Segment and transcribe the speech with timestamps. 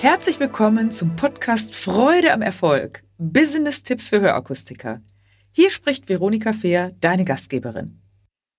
[0.00, 3.02] Herzlich willkommen zum Podcast Freude am Erfolg.
[3.18, 5.02] Business-Tipps für Hörakustiker.
[5.50, 8.00] Hier spricht Veronika Fehr, deine Gastgeberin.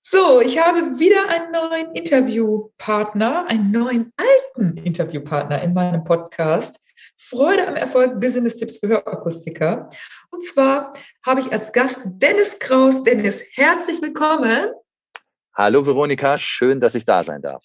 [0.02, 6.82] So, ich habe wieder einen neuen Interviewpartner, einen neuen alten Interviewpartner in meinem Podcast.
[7.16, 9.90] Freude am Erfolg Business-Tipps für Hörakustiker.
[10.32, 10.92] Und zwar
[11.26, 13.02] habe ich als Gast Dennis Kraus.
[13.02, 14.74] Dennis, herzlich willkommen.
[15.54, 17.64] Hallo Veronika, schön, dass ich da sein darf.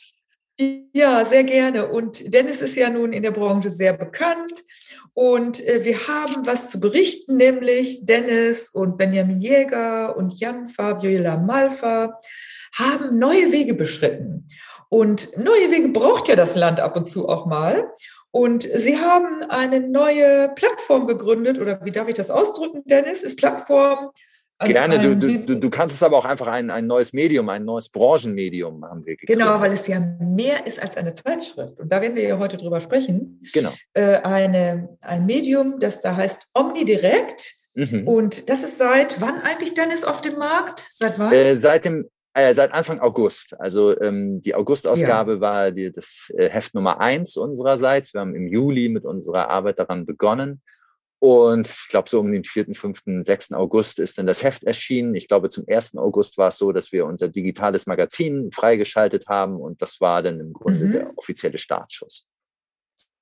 [0.57, 1.89] Ja, sehr gerne.
[1.89, 4.65] Und Dennis ist ja nun in der Branche sehr bekannt.
[5.13, 11.39] Und äh, wir haben was zu berichten, nämlich Dennis und Benjamin Jäger und Jan Fabiola
[11.39, 12.21] Malfa
[12.77, 14.47] haben neue Wege beschritten.
[14.89, 17.93] Und neue Wege braucht ja das Land ab und zu auch mal.
[18.31, 23.23] Und sie haben eine neue Plattform gegründet, oder wie darf ich das ausdrücken, Dennis?
[23.23, 24.11] Ist Plattform
[24.61, 27.89] Gerne, du, du, du kannst es aber auch einfach ein, ein neues Medium, ein neues
[27.89, 29.47] Branchenmedium haben wir gegründet.
[29.47, 31.79] Genau, weil es ja mehr ist als eine Zeitschrift.
[31.79, 33.43] Und da werden wir ja heute drüber sprechen.
[33.53, 33.73] Genau.
[33.95, 37.55] Äh, eine, ein Medium, das da heißt Omnidirect.
[37.75, 38.07] Mhm.
[38.07, 40.87] Und das ist seit wann eigentlich Dennis auf dem Markt?
[40.91, 41.33] Seit wann?
[41.33, 43.59] Äh, seit dem äh, seit Anfang August.
[43.61, 45.41] Also ähm, die August-Ausgabe ja.
[45.41, 48.13] war die, das äh, Heft Nummer eins unsererseits.
[48.13, 50.61] Wir haben im Juli mit unserer Arbeit daran begonnen.
[51.25, 53.53] Und ich glaube, so um den 4., 5., 6.
[53.53, 55.15] August ist dann das Heft erschienen.
[55.15, 55.97] Ich glaube, zum 1.
[55.97, 60.39] August war es so, dass wir unser digitales Magazin freigeschaltet haben und das war dann
[60.39, 60.93] im Grunde mhm.
[60.93, 62.27] der offizielle Startschuss.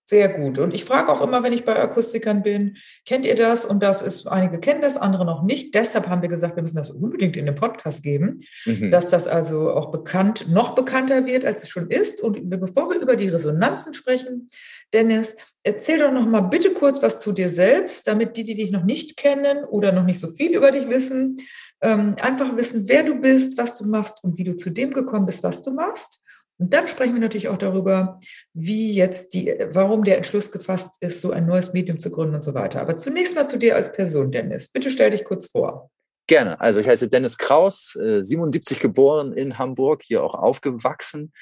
[0.04, 0.58] Sehr gut.
[0.58, 3.64] Und ich frage auch immer, wenn ich bei Akustikern bin, kennt ihr das?
[3.64, 5.74] Und das ist, einige kennen das, andere noch nicht.
[5.74, 8.90] Deshalb haben wir gesagt, wir müssen das unbedingt in den Podcast geben, mhm.
[8.90, 12.20] dass das also auch bekannt, noch bekannter wird, als es schon ist.
[12.20, 14.50] Und bevor wir über die Resonanzen sprechen,
[14.92, 18.72] Dennis, erzähl doch noch mal bitte kurz was zu dir selbst, damit die, die dich
[18.72, 21.36] noch nicht kennen oder noch nicht so viel über dich wissen,
[21.80, 25.26] ähm, einfach wissen, wer du bist, was du machst und wie du zu dem gekommen
[25.26, 26.20] bist, was du machst.
[26.58, 28.20] Und dann sprechen wir natürlich auch darüber,
[28.52, 32.44] wie jetzt die, warum der Entschluss gefasst ist, so ein neues Medium zu gründen und
[32.44, 32.80] so weiter.
[32.80, 34.68] Aber zunächst mal zu dir als Person, Dennis.
[34.68, 35.90] Bitte stell dich kurz vor.
[36.28, 36.60] Gerne.
[36.60, 41.32] Also ich heiße Dennis Kraus, 77 äh, geboren in Hamburg, hier auch aufgewachsen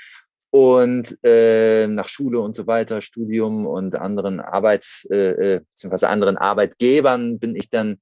[0.50, 6.06] und äh, nach Schule und so weiter, Studium und anderen Arbeits- äh, äh bzw.
[6.06, 8.00] anderen Arbeitgebern bin ich dann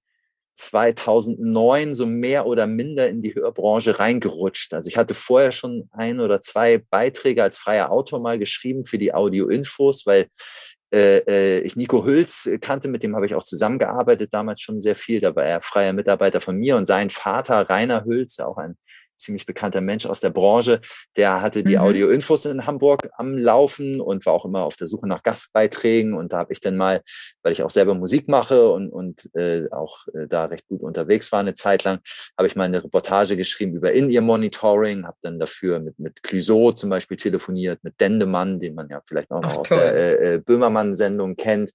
[0.58, 4.74] 2009 so mehr oder minder in die Hörbranche reingerutscht.
[4.74, 8.98] Also ich hatte vorher schon ein oder zwei Beiträge als freier Autor mal geschrieben für
[8.98, 10.26] die Audio-Infos, weil
[10.92, 14.96] äh, äh, ich Nico Hülz kannte, mit dem habe ich auch zusammengearbeitet, damals schon sehr
[14.96, 15.20] viel.
[15.20, 18.76] Da war er freier Mitarbeiter von mir und sein Vater, Rainer Hülz, auch ein
[19.18, 20.80] ziemlich bekannter Mensch aus der Branche,
[21.16, 21.82] der hatte die mhm.
[21.82, 26.14] Audio-Infos in Hamburg am Laufen und war auch immer auf der Suche nach Gastbeiträgen.
[26.14, 27.00] Und da habe ich dann mal,
[27.42, 31.30] weil ich auch selber Musik mache und, und äh, auch äh, da recht gut unterwegs
[31.32, 32.00] war eine Zeit lang,
[32.36, 36.90] habe ich mal eine Reportage geschrieben über In-Ear-Monitoring, habe dann dafür mit, mit Clouseau zum
[36.90, 39.78] Beispiel telefoniert, mit Dendemann, den man ja vielleicht auch noch Ach, aus toll.
[39.78, 41.72] der äh, äh, Böhmermann-Sendung kennt,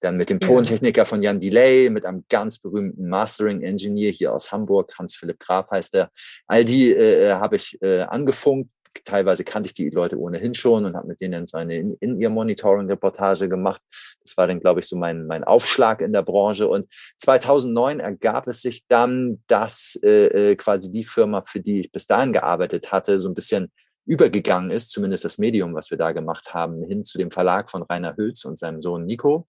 [0.00, 4.92] dann mit dem Tontechniker von Jan Delay, mit einem ganz berühmten Mastering-Engineer hier aus Hamburg,
[4.98, 6.10] Hans-Philipp Graf heißt der.
[6.46, 8.70] All die die äh, habe ich äh, angefunkt.
[9.04, 12.18] Teilweise kannte ich die Leute ohnehin schon und habe mit denen so eine in, in
[12.18, 13.80] ihr Monitoring-Reportage gemacht.
[14.22, 16.66] Das war dann, glaube ich, so mein, mein Aufschlag in der Branche.
[16.66, 16.88] Und
[17.18, 22.06] 2009 ergab es sich dann, dass äh, äh, quasi die Firma, für die ich bis
[22.06, 23.70] dahin gearbeitet hatte, so ein bisschen
[24.06, 27.82] übergegangen ist, zumindest das Medium, was wir da gemacht haben, hin zu dem Verlag von
[27.82, 29.46] Rainer Hülz und seinem Sohn Nico.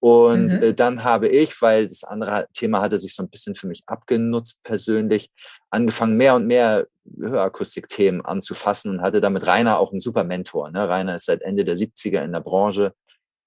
[0.00, 0.62] Und mhm.
[0.62, 3.82] äh, dann habe ich, weil das andere Thema hatte sich so ein bisschen für mich
[3.86, 5.30] abgenutzt persönlich,
[5.70, 6.86] angefangen mehr und mehr
[7.18, 10.70] Hörakustik-Themen anzufassen und hatte damit Rainer auch einen super Mentor.
[10.70, 10.88] Ne?
[10.88, 12.94] Rainer ist seit Ende der 70er in der Branche,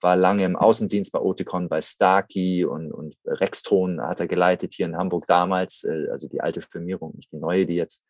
[0.02, 4.88] war lange im Außendienst bei Oticon, bei Starkey und, und Rexton hat er geleitet hier
[4.88, 8.04] in Hamburg damals, äh, also die alte Firmierung, nicht die neue, die jetzt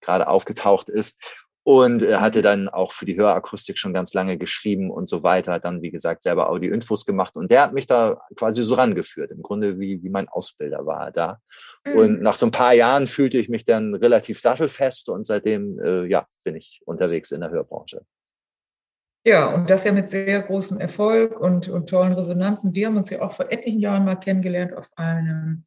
[0.00, 1.18] gerade aufgetaucht ist
[1.68, 5.52] und er hatte dann auch für die Hörakustik schon ganz lange geschrieben und so weiter,
[5.52, 9.32] hat dann, wie gesagt, selber Audio-Infos gemacht und der hat mich da quasi so rangeführt,
[9.32, 11.40] im Grunde wie, wie mein Ausbilder war er da.
[11.84, 11.98] Mhm.
[11.98, 16.06] Und nach so ein paar Jahren fühlte ich mich dann relativ sattelfest und seitdem, äh,
[16.06, 18.00] ja, bin ich unterwegs in der Hörbranche.
[19.26, 22.74] Ja, und das ja mit sehr großem Erfolg und, und tollen Resonanzen.
[22.74, 25.66] Wir haben uns ja auch vor etlichen Jahren mal kennengelernt auf einem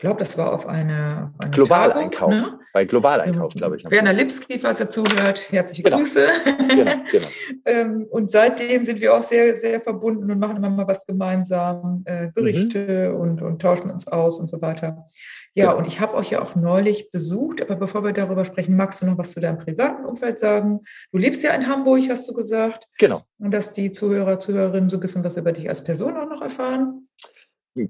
[0.00, 2.32] glaube, das war auf eine, eine Globaleinkauf.
[2.32, 2.58] Ne?
[2.72, 3.90] Bei Globaleinkauf, glaube ich.
[3.90, 5.98] Werner Lipski, falls er zuhört, herzliche genau.
[5.98, 6.26] Grüße.
[6.68, 7.26] Genau, genau.
[7.66, 12.02] Ähm, und seitdem sind wir auch sehr, sehr verbunden und machen immer mal was gemeinsam,
[12.06, 13.20] äh, Berichte mhm.
[13.20, 15.10] und, und tauschen uns aus und so weiter.
[15.54, 15.78] Ja, genau.
[15.78, 19.06] und ich habe euch ja auch neulich besucht, aber bevor wir darüber sprechen, magst du
[19.06, 20.80] noch was zu deinem privaten Umfeld sagen?
[21.12, 22.86] Du lebst ja in Hamburg, hast du gesagt.
[22.98, 23.22] Genau.
[23.38, 26.40] Und dass die Zuhörer, Zuhörerinnen so ein bisschen was über dich als Person auch noch
[26.40, 27.08] erfahren.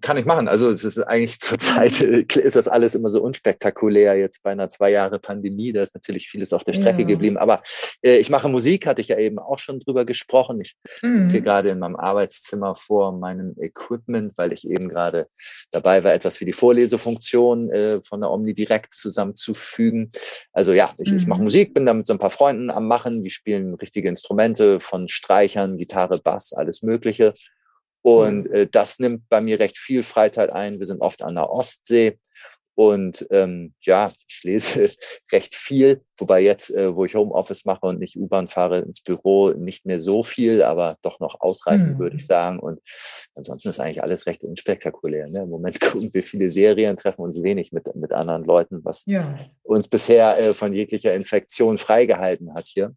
[0.01, 0.49] Kann ich machen.
[0.49, 4.17] Also es ist eigentlich zurzeit äh, ist das alles immer so unspektakulär.
[4.17, 7.09] Jetzt bei einer zwei Jahre Pandemie, da ist natürlich vieles auf der Strecke ja.
[7.09, 7.37] geblieben.
[7.37, 7.63] Aber
[8.03, 10.61] äh, ich mache Musik, hatte ich ja eben auch schon drüber gesprochen.
[10.61, 11.13] Ich mhm.
[11.13, 15.29] sitze hier gerade in meinem Arbeitszimmer vor meinem Equipment, weil ich eben gerade
[15.71, 20.11] dabei war, etwas für die Vorlesefunktion äh, von der Omni direkt zusammenzufügen.
[20.53, 21.19] Also ja, ich, mhm.
[21.19, 21.45] ich mache mhm.
[21.45, 23.23] Musik, bin da mit so ein paar Freunden am Machen.
[23.25, 27.35] Die spielen richtige Instrumente von Streichern, Gitarre, Bass, alles Mögliche.
[28.03, 30.79] Und äh, das nimmt bei mir recht viel Freizeit ein.
[30.79, 32.19] Wir sind oft an der Ostsee.
[32.81, 34.91] Und ähm, ja, ich lese
[35.33, 39.51] recht viel, wobei jetzt, äh, wo ich Homeoffice mache und nicht U-Bahn fahre ins Büro,
[39.51, 41.99] nicht mehr so viel, aber doch noch ausreichend, mhm.
[41.99, 42.59] würde ich sagen.
[42.59, 42.81] Und
[43.35, 45.29] ansonsten ist eigentlich alles recht unspektakulär.
[45.29, 45.43] Ne?
[45.43, 49.39] Im Moment gucken wir viele Serien, treffen uns wenig mit, mit anderen Leuten, was ja.
[49.63, 52.95] uns bisher äh, von jeglicher Infektion freigehalten hat hier.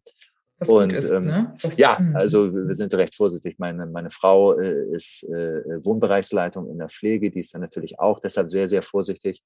[0.58, 1.56] Was und ist, ähm, ne?
[1.76, 2.14] ja, mhm.
[2.14, 3.58] also wir sind recht vorsichtig.
[3.58, 8.20] Meine, meine Frau äh, ist äh, Wohnbereichsleitung in der Pflege, die ist dann natürlich auch
[8.20, 9.42] deshalb sehr, sehr vorsichtig.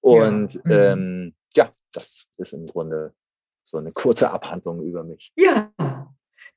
[0.00, 0.70] Und ja, mhm.
[0.72, 3.14] ähm, ja das ist im Grunde
[3.64, 5.32] so eine kurze Abhandlung über mich.
[5.36, 5.72] Ja,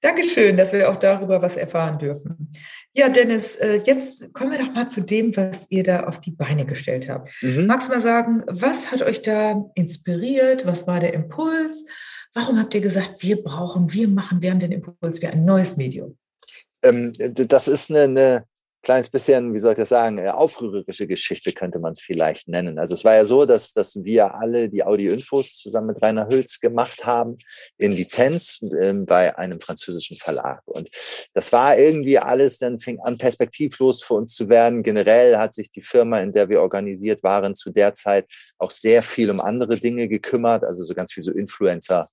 [0.01, 2.51] Dankeschön, dass wir auch darüber was erfahren dürfen.
[2.94, 6.31] Ja, Dennis, äh, jetzt kommen wir doch mal zu dem, was ihr da auf die
[6.31, 7.31] Beine gestellt habt.
[7.42, 7.66] Mhm.
[7.66, 10.66] Magst du mal sagen, was hat euch da inspiriert?
[10.66, 11.86] Was war der Impuls?
[12.34, 15.78] Warum habt ihr gesagt, wir brauchen, wir machen, wir haben den Impuls für ein neues
[15.78, 16.18] Medium?
[16.84, 18.45] Ähm, das ist eine, eine
[18.81, 22.79] kleines bisschen, wie soll ich das sagen, äh, aufrührerische Geschichte könnte man es vielleicht nennen.
[22.79, 26.59] Also es war ja so, dass, dass wir alle die Audio-Infos zusammen mit Rainer Hülz
[26.59, 27.38] gemacht haben
[27.77, 30.62] in Lizenz ähm, bei einem französischen Verlag.
[30.65, 30.89] Und
[31.33, 34.83] das war irgendwie alles, dann fing an perspektivlos für uns zu werden.
[34.83, 38.25] Generell hat sich die Firma, in der wir organisiert waren, zu der Zeit
[38.57, 42.07] auch sehr viel um andere Dinge gekümmert, also so ganz viel so Influencer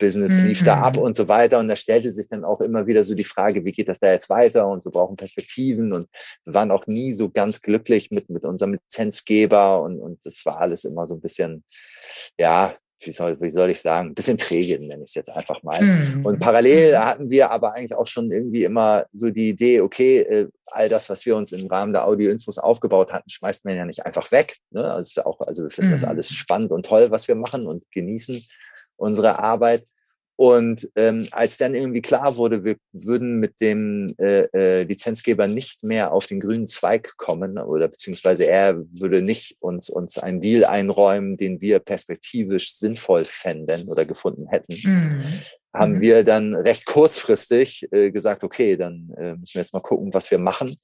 [0.00, 0.64] Business lief mhm.
[0.64, 1.02] da ab mhm.
[1.02, 1.60] und so weiter.
[1.60, 4.10] Und da stellte sich dann auch immer wieder so die Frage, wie geht das da
[4.10, 4.66] jetzt weiter?
[4.66, 5.92] Und wir brauchen Perspektiven.
[5.92, 6.08] Und
[6.44, 9.82] wir waren auch nie so ganz glücklich mit, mit unserem Lizenzgeber.
[9.82, 11.62] Und, und das war alles immer so ein bisschen,
[12.40, 15.62] ja, wie soll, wie soll ich sagen, ein bisschen träge, nenne ich es jetzt einfach
[15.62, 15.80] mal.
[15.80, 16.24] Mhm.
[16.24, 17.04] Und parallel mhm.
[17.04, 21.08] hatten wir aber eigentlich auch schon irgendwie immer so die Idee, okay, äh, all das,
[21.08, 24.58] was wir uns im Rahmen der Audio-Infos aufgebaut hatten, schmeißt man ja nicht einfach weg.
[24.70, 24.84] Ne?
[24.84, 25.94] Also, auch, also wir finden mhm.
[25.94, 28.44] das alles spannend und toll, was wir machen und genießen
[29.00, 29.84] unsere Arbeit.
[30.40, 35.82] Und ähm, als dann irgendwie klar wurde, wir würden mit dem äh, äh, Lizenzgeber nicht
[35.82, 40.64] mehr auf den grünen Zweig kommen oder beziehungsweise er würde nicht uns, uns einen Deal
[40.64, 45.22] einräumen, den wir perspektivisch sinnvoll fänden oder gefunden hätten, mhm.
[45.74, 46.00] haben mhm.
[46.00, 50.30] wir dann recht kurzfristig äh, gesagt, okay, dann äh, müssen wir jetzt mal gucken, was
[50.30, 50.74] wir machen.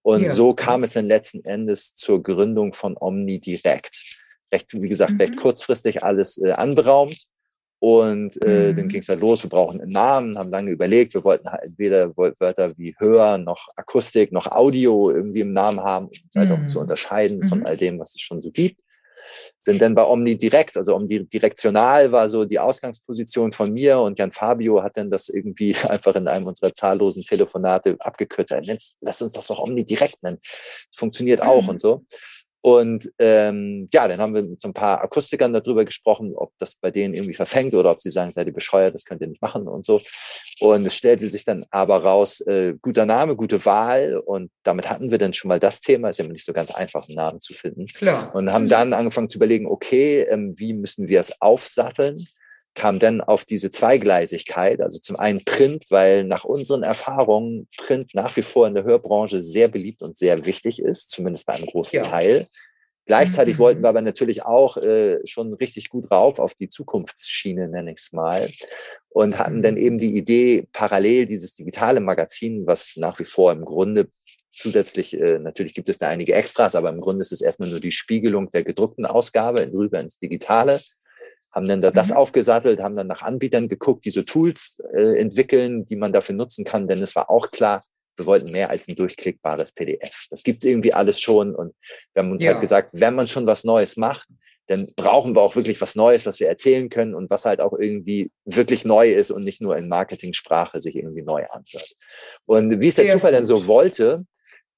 [0.00, 0.30] Und ja.
[0.30, 4.02] so kam es dann letzten Endes zur Gründung von Omni direkt.
[4.50, 5.20] Recht, wie gesagt, mhm.
[5.20, 7.26] recht kurzfristig alles äh, anberaumt
[7.86, 8.76] und äh, mhm.
[8.76, 11.72] dann ging es halt los, wir brauchen einen Namen, haben lange überlegt, wir wollten halt
[11.78, 16.66] weder Wörter wie Hör noch Akustik noch Audio irgendwie im Namen haben, um halt auch
[16.66, 16.82] zu mhm.
[16.82, 17.46] unterscheiden mhm.
[17.46, 18.80] von all dem, was es schon so gibt.
[19.56, 24.18] Sind dann bei Omni direkt, also Omni direktional war so die Ausgangsposition von mir und
[24.18, 28.52] Jan Fabio hat dann das irgendwie einfach in einem unserer zahllosen Telefonate abgekürzt.
[29.00, 30.38] Lass uns das doch Omni direkt nennen.
[30.42, 31.68] Das funktioniert auch mhm.
[31.68, 32.04] und so.
[32.66, 36.74] Und ähm, ja, dann haben wir mit so ein paar Akustikern darüber gesprochen, ob das
[36.74, 39.40] bei denen irgendwie verfängt oder ob sie sagen, seid ihr bescheuert, das könnt ihr nicht
[39.40, 40.00] machen und so.
[40.58, 44.16] Und es stellte sich dann aber raus, äh, guter Name, gute Wahl.
[44.16, 46.08] Und damit hatten wir dann schon mal das Thema.
[46.08, 47.86] Ist ja nicht so ganz einfach, einen Namen zu finden.
[47.86, 48.34] Klar.
[48.34, 52.18] Und haben dann angefangen zu überlegen, okay, ähm, wie müssen wir es aufsatteln?
[52.76, 58.36] Kam dann auf diese Zweigleisigkeit, also zum einen Print, weil nach unseren Erfahrungen Print nach
[58.36, 61.96] wie vor in der Hörbranche sehr beliebt und sehr wichtig ist, zumindest bei einem großen
[61.96, 62.02] ja.
[62.02, 62.48] Teil.
[63.06, 63.58] Gleichzeitig mhm.
[63.58, 67.98] wollten wir aber natürlich auch äh, schon richtig gut rauf auf die Zukunftsschiene, nenne ich
[67.98, 68.50] es mal,
[69.08, 73.64] und hatten dann eben die Idee, parallel dieses digitale Magazin, was nach wie vor im
[73.64, 74.08] Grunde
[74.52, 77.80] zusätzlich, äh, natürlich gibt es da einige Extras, aber im Grunde ist es erstmal nur
[77.80, 80.80] die Spiegelung der gedruckten Ausgabe rüber ins Digitale
[81.52, 82.16] haben dann da das mhm.
[82.16, 86.64] aufgesattelt, haben dann nach Anbietern geguckt, die so Tools äh, entwickeln, die man dafür nutzen
[86.64, 87.84] kann, denn es war auch klar,
[88.16, 90.26] wir wollten mehr als ein durchklickbares PDF.
[90.30, 91.74] Das gibt's irgendwie alles schon und
[92.14, 92.52] wir haben uns ja.
[92.52, 94.28] halt gesagt, wenn man schon was Neues macht,
[94.68, 97.72] dann brauchen wir auch wirklich was Neues, was wir erzählen können und was halt auch
[97.72, 101.92] irgendwie wirklich neu ist und nicht nur in Marketingsprache sich irgendwie neu anhört.
[102.46, 104.24] Und wie es der Zufall dann so wollte,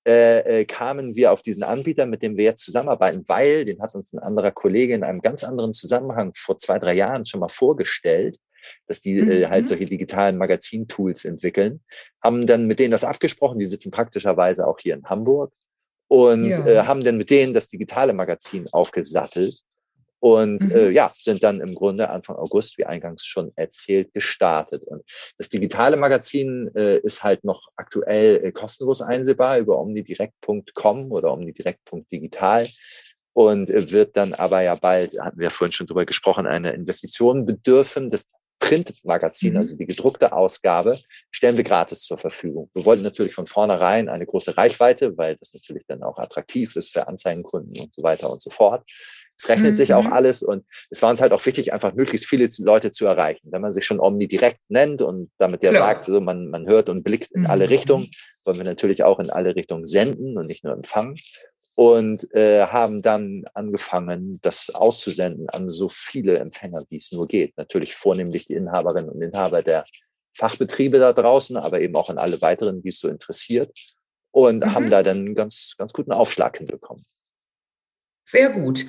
[0.06, 3.94] äh, äh, kamen wir auf diesen Anbieter, mit dem wir jetzt zusammenarbeiten, weil, den hat
[3.94, 7.48] uns ein anderer Kollege in einem ganz anderen Zusammenhang vor zwei, drei Jahren schon mal
[7.48, 8.38] vorgestellt,
[8.86, 9.30] dass die mhm.
[9.30, 9.68] äh, halt mhm.
[9.68, 11.80] solche digitalen Magazintools entwickeln,
[12.22, 15.52] haben dann mit denen das abgesprochen, die sitzen praktischerweise auch hier in Hamburg
[16.08, 16.66] und ja.
[16.66, 19.62] äh, haben dann mit denen das digitale Magazin aufgesattelt
[20.20, 20.70] und mhm.
[20.70, 24.82] äh, ja, sind dann im Grunde Anfang August, wie eingangs schon erzählt, gestartet.
[24.84, 25.02] Und
[25.36, 32.68] das digitale Magazin äh, ist halt noch aktuell äh, kostenlos einsehbar über omnidirect.com oder omnidirect.digital
[33.32, 37.46] und äh, wird dann aber ja bald, hatten wir vorhin schon drüber gesprochen, eine Investition
[37.46, 38.10] bedürfen.
[38.10, 38.24] Das
[38.68, 39.60] Printmagazin, mhm.
[39.60, 42.70] also die gedruckte Ausgabe, stellen wir gratis zur Verfügung.
[42.74, 46.92] Wir wollten natürlich von vornherein eine große Reichweite, weil das natürlich dann auch attraktiv ist
[46.92, 48.82] für Anzeigenkunden und so weiter und so fort.
[49.40, 49.76] Es rechnet mhm.
[49.76, 50.12] sich auch mhm.
[50.12, 53.48] alles und es war uns halt auch wichtig, einfach möglichst viele Leute zu erreichen.
[53.52, 55.82] Wenn man sich schon Omni direkt nennt und damit ja Klar.
[55.86, 57.46] sagt, so man, man hört und blickt in mhm.
[57.46, 58.10] alle Richtungen,
[58.44, 61.16] wollen wir natürlich auch in alle Richtungen senden und nicht nur empfangen
[61.78, 67.56] und äh, haben dann angefangen, das auszusenden an so viele Empfänger, wie es nur geht.
[67.56, 69.84] Natürlich vornehmlich die Inhaberinnen und Inhaber der
[70.36, 73.70] Fachbetriebe da draußen, aber eben auch an alle weiteren, die es so interessiert.
[74.32, 74.74] Und mhm.
[74.74, 77.06] haben da dann einen ganz, ganz guten Aufschlag hinbekommen.
[78.24, 78.84] Sehr gut.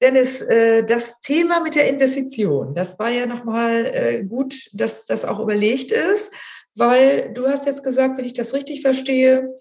[0.00, 5.26] Dennis, äh, das Thema mit der Investition, das war ja nochmal äh, gut, dass das
[5.26, 6.32] auch überlegt ist,
[6.74, 9.58] weil du hast jetzt gesagt, wenn ich das richtig verstehe,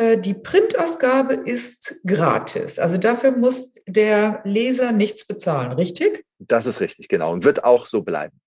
[0.00, 2.78] die Printausgabe ist gratis.
[2.78, 6.24] Also dafür muss der Leser nichts bezahlen, richtig?
[6.38, 7.32] Das ist richtig, genau.
[7.32, 8.40] Und wird auch so bleiben.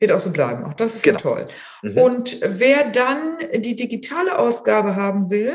[0.00, 0.64] Wird auch so bleiben.
[0.64, 1.18] Auch das ist genau.
[1.18, 1.48] toll.
[1.82, 1.98] Mhm.
[1.98, 5.54] Und wer dann die digitale Ausgabe haben will,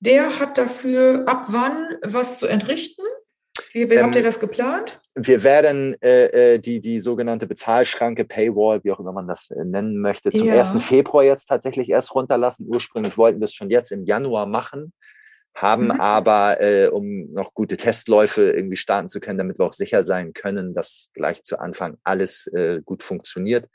[0.00, 3.02] der hat dafür ab wann was zu entrichten?
[3.78, 5.00] Wie, wie ähm, habt ihr das geplant?
[5.14, 9.64] Wir werden äh, äh, die, die sogenannte Bezahlschranke, Paywall, wie auch immer man das äh,
[9.64, 10.58] nennen möchte, zum ja.
[10.58, 10.82] 1.
[10.82, 12.66] Februar jetzt tatsächlich erst runterlassen.
[12.68, 14.92] Ursprünglich wollten wir es schon jetzt im Januar machen,
[15.54, 16.00] haben mhm.
[16.00, 20.32] aber, äh, um noch gute Testläufe irgendwie starten zu können, damit wir auch sicher sein
[20.32, 23.68] können, dass gleich zu Anfang alles äh, gut funktioniert.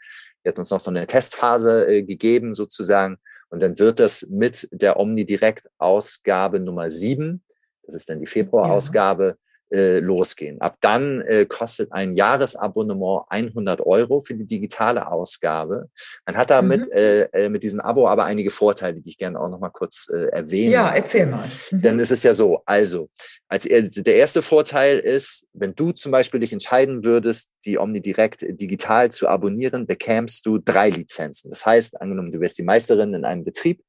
[0.44, 3.18] Er hat uns noch so eine Testphase äh, gegeben sozusagen.
[3.50, 7.42] Und dann wird das mit der Omnidirect-Ausgabe Nummer 7,
[7.84, 9.38] das ist dann die Februar-Ausgabe,
[9.74, 10.62] äh, losgehen.
[10.62, 15.90] Ab dann äh, kostet ein Jahresabonnement 100 Euro für die digitale Ausgabe.
[16.26, 16.92] Man hat damit mhm.
[16.92, 20.10] äh, äh, mit diesem Abo aber einige Vorteile, die ich gerne auch noch mal kurz
[20.14, 20.72] äh, erwähne.
[20.72, 21.50] Ja, erzähl mal.
[21.72, 21.82] Mhm.
[21.82, 23.10] Denn es ist ja so, also
[23.48, 29.12] als der erste Vorteil ist, wenn du zum Beispiel dich entscheiden würdest, die Omnidirect digital
[29.12, 31.50] zu abonnieren, bekämst du drei Lizenzen.
[31.50, 33.82] Das heißt, angenommen, du wärst die Meisterin in einem Betrieb,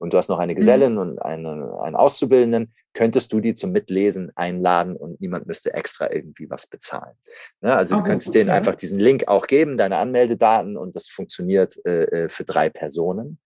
[0.00, 0.98] und du hast noch eine Gesellin mhm.
[0.98, 6.50] und eine, einen Auszubildenden, könntest du die zum Mitlesen einladen und niemand müsste extra irgendwie
[6.50, 7.14] was bezahlen.
[7.60, 7.74] Ne?
[7.74, 8.54] Also okay, du könntest denen ja.
[8.54, 13.38] einfach diesen Link auch geben, deine Anmeldedaten und das funktioniert äh, äh für drei Personen.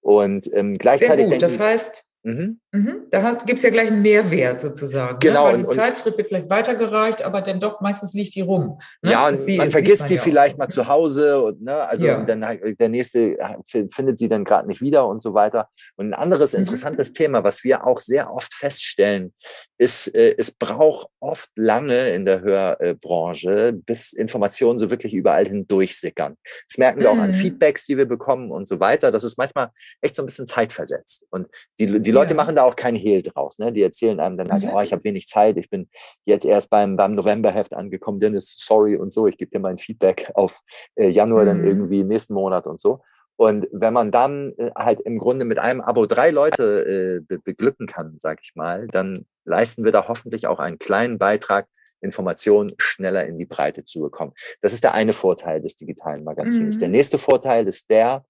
[0.00, 1.26] Und ähm, gleichzeitig.
[1.26, 1.42] Sehr gut.
[1.42, 2.60] Das heißt, Mhm.
[2.72, 3.06] Mhm.
[3.10, 5.14] Da gibt es ja gleich einen Mehrwert sozusagen.
[5.14, 5.18] Ne?
[5.20, 5.46] Genau.
[5.46, 5.52] Ne?
[5.52, 8.78] Weil die und, Zeitschrift wird vielleicht weitergereicht, aber dann doch meistens liegt die rum.
[9.02, 9.10] Ne?
[9.10, 12.22] Ja, und sie, man vergisst sie vielleicht mal zu Hause und ne, also ja.
[12.22, 12.40] dann
[12.78, 13.36] der nächste
[13.66, 15.68] findet sie dann gerade nicht wieder und so weiter.
[15.96, 16.60] Und ein anderes mhm.
[16.60, 19.34] interessantes Thema, was wir auch sehr oft feststellen,
[19.76, 25.66] ist, äh, es braucht oft lange in der Hörbranche, bis Informationen so wirklich überall hin
[25.66, 26.36] durchsickern.
[26.68, 27.34] Das merken wir auch an mhm.
[27.34, 29.10] Feedbacks, die wir bekommen und so weiter.
[29.10, 29.70] Das ist manchmal
[30.02, 31.26] echt so ein bisschen zeitversetzt.
[31.30, 31.48] Und
[31.80, 32.36] die, die Leute ja.
[32.36, 33.58] machen da auch kein Hehl draus.
[33.58, 33.72] Ne?
[33.72, 34.70] Die erzählen einem dann halt, mhm.
[34.70, 35.88] oh, ich habe wenig Zeit, ich bin
[36.24, 40.30] jetzt erst beim, beim Novemberheft angekommen, Dennis, sorry und so, ich gebe dir mein Feedback
[40.34, 40.60] auf
[40.96, 41.46] äh, Januar mhm.
[41.46, 43.00] dann irgendwie nächsten Monat und so.
[43.36, 47.38] Und wenn man dann äh, halt im Grunde mit einem Abo drei Leute äh, be
[47.38, 51.66] beglücken kann, sag ich mal, dann leisten wir da hoffentlich auch einen kleinen Beitrag,
[52.02, 54.32] Informationen schneller in die Breite zu bekommen.
[54.60, 56.76] Das ist der eine Vorteil des digitalen Magazins.
[56.76, 56.80] Mhm.
[56.80, 58.24] Der nächste Vorteil ist der,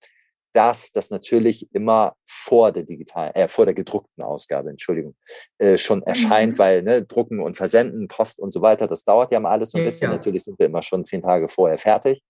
[0.52, 5.14] dass das natürlich immer vor der digitalen, äh, vor der gedruckten Ausgabe, Entschuldigung,
[5.58, 6.58] äh, schon erscheint, mhm.
[6.58, 9.78] weil ne, drucken und versenden, Post und so weiter, das dauert ja mal alles so
[9.78, 10.10] ein bisschen.
[10.10, 10.16] Ja.
[10.16, 12.22] Natürlich sind wir immer schon zehn Tage vorher fertig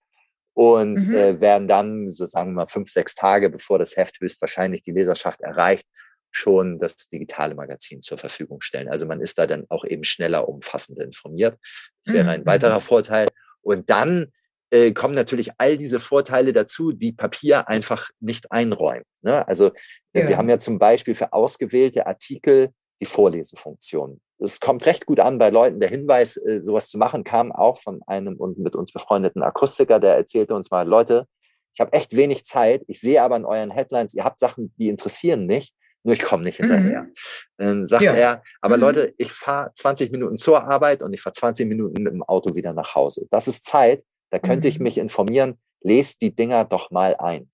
[0.53, 1.15] und mhm.
[1.15, 4.91] äh, werden dann, so sagen wir mal, fünf, sechs Tage, bevor das Heft höchstwahrscheinlich die
[4.91, 5.87] Leserschaft erreicht,
[6.31, 8.89] schon das digitale Magazin zur Verfügung stellen.
[8.89, 11.57] Also man ist da dann auch eben schneller umfassender informiert.
[12.03, 12.45] Das wäre ein mhm.
[12.45, 13.27] weiterer Vorteil.
[13.61, 14.31] Und dann
[14.71, 19.05] äh, kommen natürlich all diese Vorteile dazu, die Papier einfach nicht einräumt.
[19.21, 19.47] Ne?
[19.47, 19.71] Also
[20.13, 20.27] ja.
[20.27, 22.69] wir haben ja zum Beispiel für ausgewählte Artikel
[23.01, 24.21] die Vorlesefunktion.
[24.39, 25.79] Es kommt recht gut an bei Leuten.
[25.79, 29.99] Der Hinweis, äh, sowas zu machen, kam auch von einem und mit uns befreundeten Akustiker,
[29.99, 31.27] der erzählte uns mal, Leute,
[31.73, 32.83] ich habe echt wenig Zeit.
[32.87, 35.73] Ich sehe aber in euren Headlines, ihr habt Sachen, die interessieren mich,
[36.03, 37.03] nur ich komme nicht hinterher.
[37.03, 37.13] Mhm.
[37.57, 38.13] Dann sagt ja.
[38.13, 38.81] er, aber mhm.
[38.81, 42.55] Leute, ich fahre 20 Minuten zur Arbeit und ich fahre 20 Minuten mit dem Auto
[42.55, 43.27] wieder nach Hause.
[43.29, 44.69] Das ist Zeit, da könnte mhm.
[44.69, 47.49] ich mich informieren, lest die Dinger doch mal ein.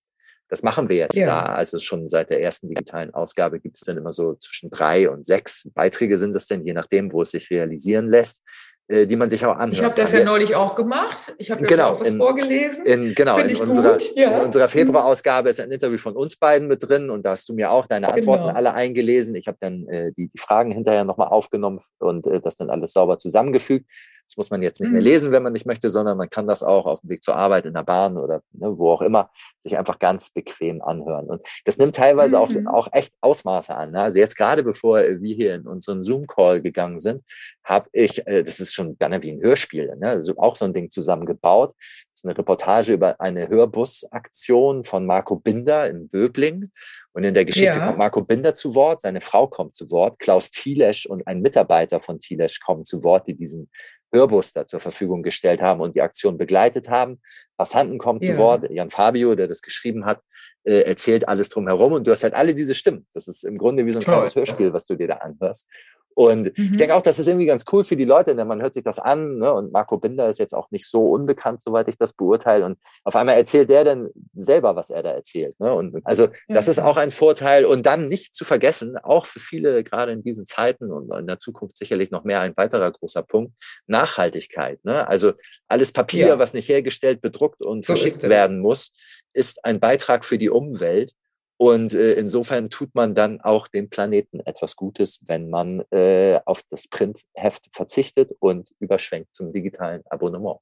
[0.48, 1.26] Das machen wir jetzt ja.
[1.26, 1.40] da.
[1.40, 5.26] Also schon seit der ersten digitalen Ausgabe gibt es dann immer so zwischen drei und
[5.26, 8.42] sechs Beiträge sind es denn, je nachdem, wo es sich realisieren lässt,
[8.90, 9.74] äh, die man sich auch anhört.
[9.74, 11.34] Ich habe das ja neulich auch gemacht.
[11.36, 12.86] Ich habe genau, auch was in, vorgelesen.
[12.86, 14.38] In, genau, in unserer, ja.
[14.38, 17.52] in unserer Februarausgabe ist ein Interview von uns beiden mit drin und da hast du
[17.52, 18.56] mir auch deine Antworten genau.
[18.56, 19.34] alle eingelesen.
[19.34, 22.94] Ich habe dann äh, die, die Fragen hinterher nochmal aufgenommen und äh, das dann alles
[22.94, 23.84] sauber zusammengefügt.
[24.28, 25.06] Das muss man jetzt nicht mehr mhm.
[25.06, 27.64] lesen, wenn man nicht möchte, sondern man kann das auch auf dem Weg zur Arbeit,
[27.64, 31.26] in der Bahn oder ne, wo auch immer, sich einfach ganz bequem anhören.
[31.26, 32.68] Und das nimmt teilweise mhm.
[32.68, 33.92] auch, auch echt Ausmaße an.
[33.92, 34.02] Ne?
[34.02, 37.24] Also jetzt gerade bevor wir hier in unseren Zoom-Call gegangen sind,
[37.64, 40.08] habe ich, äh, das ist schon gerne wie ein Hörspiel, ne?
[40.08, 41.74] also auch so ein Ding zusammengebaut.
[41.78, 46.70] Das ist eine Reportage über eine Hörbus-Aktion von Marco Binder in Böbling.
[47.12, 47.86] Und in der Geschichte ja.
[47.86, 52.00] kommt Marco Binder zu Wort, seine Frau kommt zu Wort, Klaus Thielesch und ein Mitarbeiter
[52.00, 53.70] von Thielesch kommen zu Wort, die diesen
[54.12, 57.20] Hörbus da zur Verfügung gestellt haben und die Aktion begleitet haben.
[57.56, 58.32] Passanten kommen ja.
[58.32, 60.20] zu Wort, Jan Fabio, der das geschrieben hat,
[60.64, 63.06] äh, erzählt alles drumherum und du hast halt alle diese Stimmen.
[63.14, 65.68] Das ist im Grunde wie so ein kleines Hörspiel, was du dir da anhörst.
[66.18, 66.70] Und mhm.
[66.72, 68.82] ich denke auch, das ist irgendwie ganz cool für die Leute, denn man hört sich
[68.82, 69.38] das an.
[69.38, 69.52] Ne?
[69.52, 72.64] Und Marco Binder ist jetzt auch nicht so unbekannt, soweit ich das beurteile.
[72.64, 75.54] Und auf einmal erzählt der dann selber, was er da erzählt.
[75.60, 75.72] Ne?
[75.72, 76.72] Und also das ja.
[76.72, 77.64] ist auch ein Vorteil.
[77.64, 81.38] Und dann nicht zu vergessen, auch für viele gerade in diesen Zeiten und in der
[81.38, 83.52] Zukunft sicherlich noch mehr ein weiterer großer Punkt,
[83.86, 84.84] Nachhaltigkeit.
[84.84, 85.06] Ne?
[85.06, 85.34] Also
[85.68, 86.38] alles Papier, ja.
[86.40, 88.92] was nicht hergestellt, bedruckt und so verschickt werden muss,
[89.34, 91.12] ist ein Beitrag für die Umwelt.
[91.58, 96.62] Und äh, insofern tut man dann auch dem Planeten etwas Gutes, wenn man äh, auf
[96.70, 100.60] das Printheft verzichtet und überschwenkt zum digitalen Abonnement.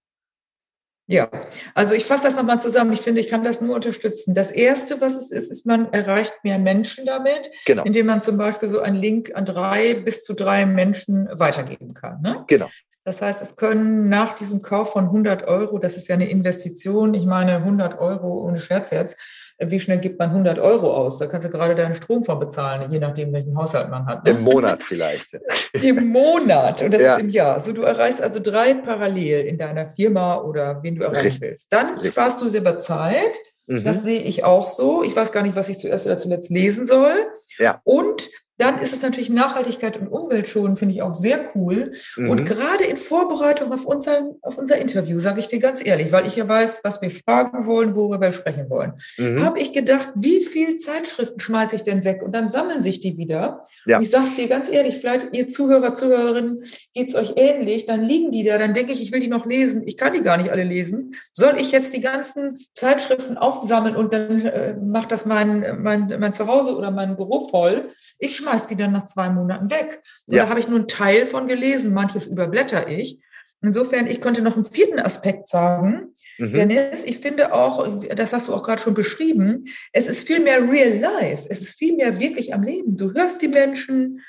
[1.09, 1.31] Ja,
[1.75, 2.93] also ich fasse das nochmal zusammen.
[2.93, 4.35] Ich finde, ich kann das nur unterstützen.
[4.35, 7.85] Das Erste, was es ist, ist, man erreicht mehr Menschen damit, genau.
[7.85, 12.23] indem man zum Beispiel so einen Link an drei bis zu drei Menschen weitergeben kann.
[12.23, 12.45] Ne?
[12.49, 12.69] Genau.
[13.05, 17.15] Das heißt, es können nach diesem Kauf von 100 Euro, das ist ja eine Investition,
[17.15, 19.17] ich meine 100 Euro ohne Scherz jetzt,
[19.59, 21.19] wie schnell gibt man 100 Euro aus?
[21.19, 24.25] Da kannst du gerade deinen Strom von bezahlen, je nachdem, welchen Haushalt man hat.
[24.25, 24.33] Ne?
[24.33, 25.39] Im Monat vielleicht.
[25.73, 27.15] Im Monat und das ja.
[27.15, 27.61] ist im Jahr.
[27.61, 31.73] So, du erreichst also drei parallel in deiner Firma oder wen du erreichen willst.
[31.73, 32.13] Dann Richtig.
[32.13, 33.39] sparst du selber Zeit.
[33.67, 33.85] Mhm.
[33.85, 35.03] Das sehe ich auch so.
[35.03, 37.15] Ich weiß gar nicht, was ich zuerst oder zuletzt lesen soll.
[37.59, 37.81] Ja.
[37.85, 41.93] Und dann ist es natürlich Nachhaltigkeit und Umweltschonen, finde ich auch sehr cool.
[42.17, 42.31] Mhm.
[42.31, 46.27] Und gerade in Vorbereitung auf, unseren, auf unser Interview, sage ich dir ganz ehrlich, weil
[46.27, 49.45] ich ja weiß, was wir fragen wollen, worüber wir sprechen wollen, mhm.
[49.45, 52.23] habe ich gedacht, wie viel Zeitschriften schmeiße ich denn weg?
[52.23, 53.65] Und dann sammeln sich die wieder.
[53.85, 53.99] Ja.
[53.99, 56.63] Und ich sage es dir ganz ehrlich, vielleicht ihr Zuhörer, Zuhörerinnen,
[56.95, 59.45] geht es euch ähnlich, dann liegen die da, dann denke ich, ich will die noch
[59.45, 59.83] lesen.
[59.87, 61.15] Ich kann die gar nicht alle lesen.
[61.33, 66.33] Soll ich jetzt die ganzen Zeitschriften aufsammeln und dann äh, macht das mein, mein, mein
[66.33, 67.89] Zuhause oder mein Büro voll?
[68.19, 70.03] Ich schmeiß die dann nach zwei Monaten weg.
[70.27, 70.45] Ja.
[70.45, 73.21] da habe ich nur einen Teil von gelesen, manches überblätter ich.
[73.63, 76.15] Insofern, ich konnte noch einen vierten Aspekt sagen.
[76.39, 76.53] Mhm.
[76.53, 80.61] Dennis, ich finde auch, das hast du auch gerade schon beschrieben, es ist viel mehr
[80.71, 81.47] real life.
[81.49, 82.97] Es ist viel mehr wirklich am Leben.
[82.97, 84.23] Du hörst die Menschen,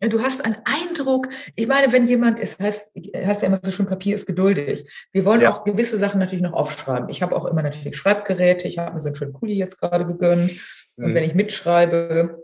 [0.00, 1.28] Du hast einen Eindruck.
[1.56, 4.84] Ich meine, wenn jemand, es heißt, heißt ja immer so schön, Papier ist geduldig.
[5.12, 5.50] Wir wollen ja.
[5.50, 7.08] auch gewisse Sachen natürlich noch aufschreiben.
[7.08, 8.68] Ich habe auch immer natürlich Schreibgeräte.
[8.68, 10.50] Ich habe mir so einen schönen Kuli jetzt gerade gegönnt.
[10.96, 11.14] Und mhm.
[11.14, 12.43] wenn ich mitschreibe,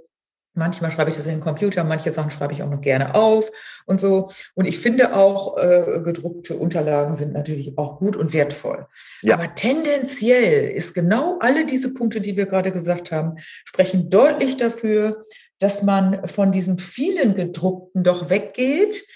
[0.61, 3.51] Manchmal schreibe ich das in den Computer, manche Sachen schreibe ich auch noch gerne auf
[3.87, 4.31] und so.
[4.55, 8.87] Und ich finde auch, äh, gedruckte Unterlagen sind natürlich auch gut und wertvoll.
[9.23, 9.37] Ja.
[9.37, 15.25] Aber tendenziell ist genau alle diese Punkte, die wir gerade gesagt haben, sprechen deutlich dafür,
[15.61, 19.07] dass man von diesen vielen gedruckten doch weggeht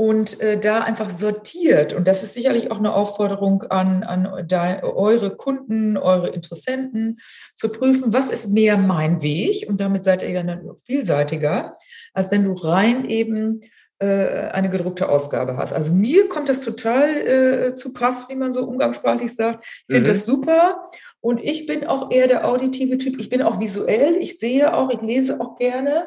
[0.00, 1.92] und äh, da einfach sortiert.
[1.92, 7.20] Und das ist sicherlich auch eine Aufforderung an, an da, eure Kunden, eure Interessenten
[7.54, 9.68] zu prüfen, was ist mehr mein Weg?
[9.68, 11.76] Und damit seid ihr dann vielseitiger,
[12.14, 13.60] als wenn du rein eben
[13.98, 15.74] äh, eine gedruckte Ausgabe hast.
[15.74, 19.66] Also mir kommt das total äh, zu Pass, wie man so umgangssprachlich sagt.
[19.86, 20.14] Ich finde mhm.
[20.14, 20.90] das super.
[21.20, 23.20] Und ich bin auch eher der auditive Typ.
[23.20, 24.16] Ich bin auch visuell.
[24.16, 26.06] Ich sehe auch, ich lese auch gerne.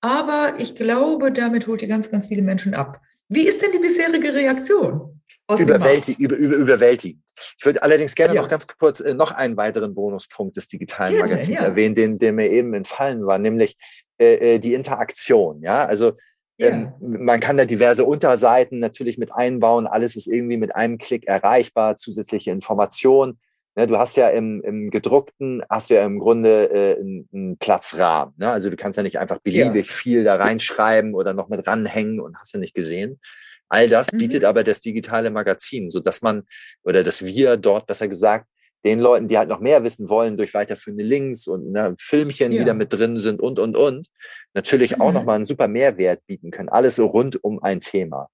[0.00, 3.00] Aber ich glaube, damit holt ihr ganz, ganz viele Menschen ab.
[3.28, 5.20] Wie ist denn die bisherige Reaktion?
[5.58, 7.22] Überwältig, über, über, überwältigend.
[7.58, 8.42] Ich würde allerdings gerne ja.
[8.42, 11.66] noch ganz kurz äh, noch einen weiteren Bonuspunkt des digitalen gerne, Magazins ja.
[11.66, 13.76] erwähnen, den, der mir eben entfallen war, nämlich
[14.20, 15.62] äh, äh die Interaktion.
[15.62, 16.12] Ja, also
[16.58, 19.86] ähm, man kann da diverse Unterseiten natürlich mit einbauen.
[19.86, 23.38] Alles ist irgendwie mit einem Klick erreichbar, zusätzliche Informationen.
[23.78, 27.58] Ne, du hast ja im, im gedruckten, hast du ja im Grunde äh, einen, einen
[27.58, 28.34] Platzrahmen.
[28.36, 28.50] Ne?
[28.50, 29.92] Also du kannst ja nicht einfach beliebig ja.
[29.92, 33.20] viel da reinschreiben oder noch mit ranhängen und hast ja nicht gesehen.
[33.68, 34.18] All das mhm.
[34.18, 36.42] bietet aber das digitale Magazin, so dass man
[36.82, 38.48] oder dass wir dort besser gesagt
[38.84, 42.58] den Leuten, die halt noch mehr wissen wollen, durch weiterführende Links und ne, Filmchen, ja.
[42.58, 44.08] die da mit drin sind und, und, und,
[44.54, 45.02] natürlich mhm.
[45.02, 46.68] auch nochmal einen super Mehrwert bieten können.
[46.68, 48.28] Alles so rund um ein Thema.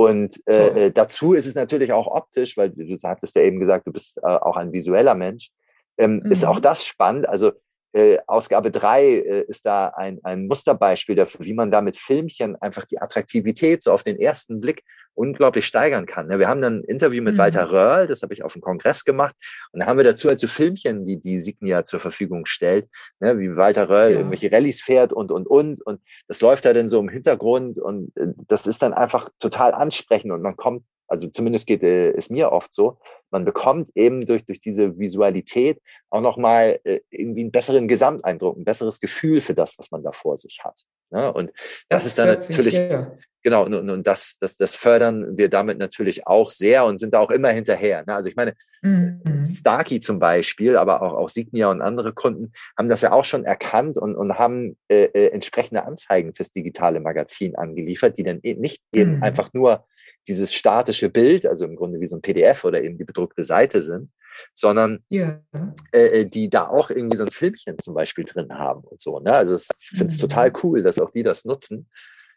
[0.00, 3.86] Und äh, äh, dazu ist es natürlich auch optisch, weil du hattest ja eben gesagt,
[3.86, 5.50] du bist äh, auch ein visueller Mensch,
[5.98, 6.32] ähm, mhm.
[6.32, 6.62] ist auch mhm.
[6.62, 7.28] das spannend.
[7.28, 7.52] Also
[7.92, 12.56] äh, Ausgabe drei äh, ist da ein, ein Musterbeispiel dafür, wie man da mit Filmchen
[12.56, 16.28] einfach die Attraktivität so auf den ersten Blick unglaublich steigern kann.
[16.28, 16.38] Ne?
[16.38, 17.38] Wir haben dann ein Interview mit mhm.
[17.38, 19.34] Walter Röhrl, das habe ich auf dem Kongress gemacht,
[19.72, 23.38] und da haben wir dazu halt so Filmchen, die die Signia zur Verfügung stellt, ne?
[23.38, 24.18] wie Walter Röhrl ja.
[24.18, 28.16] irgendwelche Rallyes fährt und, und, und, und das läuft da dann so im Hintergrund und
[28.16, 32.30] äh, das ist dann einfach total ansprechend und man kommt Also zumindest geht äh, es
[32.30, 32.98] mir oft so.
[33.30, 38.64] Man bekommt eben durch, durch diese Visualität auch nochmal äh, irgendwie einen besseren Gesamteindruck, ein
[38.64, 40.84] besseres Gefühl für das, was man da vor sich hat.
[41.10, 41.32] Ne?
[41.32, 41.50] Und
[41.88, 42.80] das, das ist dann natürlich,
[43.42, 47.18] genau, und, und das, das, das fördern wir damit natürlich auch sehr und sind da
[47.18, 48.04] auch immer hinterher.
[48.06, 48.14] Ne?
[48.14, 49.44] Also ich meine, mhm.
[49.44, 53.44] Starkey zum Beispiel, aber auch, auch Signia und andere Kunden haben das ja auch schon
[53.44, 58.54] erkannt und, und haben äh, äh, entsprechende Anzeigen fürs digitale Magazin angeliefert, die dann e-,
[58.54, 59.22] nicht eben mhm.
[59.24, 59.84] einfach nur
[60.28, 63.80] dieses statische Bild, also im Grunde wie so ein PDF oder eben die bedruckte Seite
[63.80, 64.10] sind,
[64.54, 65.42] sondern yeah.
[65.92, 69.20] äh, die da auch irgendwie so ein Filmchen zum Beispiel drin haben und so.
[69.20, 69.32] Ne?
[69.32, 70.22] Also ich finde es mhm.
[70.22, 71.88] total cool, dass auch die das nutzen.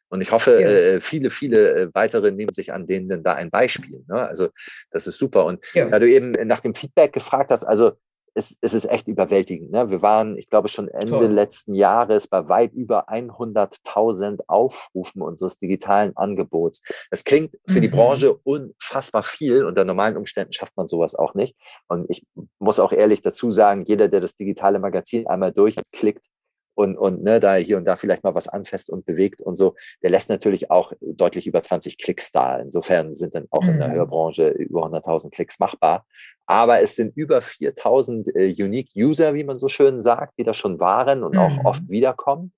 [0.09, 0.67] Und ich hoffe, ja.
[0.67, 4.03] äh, viele, viele äh, weitere nehmen sich an denen da ein Beispiel.
[4.07, 4.27] Ne?
[4.27, 4.49] Also
[4.91, 5.45] das ist super.
[5.45, 5.89] Und ja.
[5.89, 7.93] da du eben nach dem Feedback gefragt hast, also
[8.35, 9.71] es, es ist echt überwältigend.
[9.71, 9.89] Ne?
[9.89, 11.25] Wir waren, ich glaube, schon Ende Toll.
[11.27, 16.81] letzten Jahres bei weit über 100.000 Aufrufen unseres digitalen Angebots.
[17.11, 17.81] Das klingt für mhm.
[17.81, 19.65] die Branche unfassbar viel.
[19.65, 21.55] Unter normalen Umständen schafft man sowas auch nicht.
[21.87, 22.25] Und ich
[22.59, 26.25] muss auch ehrlich dazu sagen, jeder, der das digitale Magazin einmal durchklickt,
[26.75, 29.75] und, und ne, da hier und da vielleicht mal was anfasst und bewegt und so,
[30.01, 32.57] der lässt natürlich auch deutlich über 20 Klicks da.
[32.57, 33.69] Insofern sind dann auch mhm.
[33.69, 33.93] in der mhm.
[33.93, 36.05] Hörbranche über 100.000 Klicks machbar.
[36.45, 40.53] Aber es sind über 4000 äh, Unique User, wie man so schön sagt, die da
[40.53, 41.39] schon waren und mhm.
[41.39, 42.51] auch oft wiederkommen.